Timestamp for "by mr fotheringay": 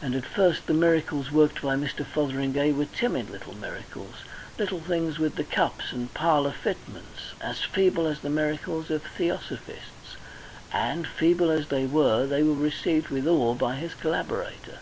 1.62-2.70